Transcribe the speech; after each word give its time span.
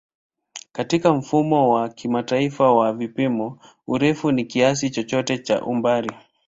Katika 0.71 1.13
Mfumo 1.13 1.69
wa 1.73 1.89
Kimataifa 1.89 2.73
wa 2.73 2.93
Vipimo, 2.93 3.59
urefu 3.87 4.31
ni 4.31 4.45
kiasi 4.45 4.89
chochote 4.89 5.37
cha 5.37 5.61
umbali. 5.61 6.11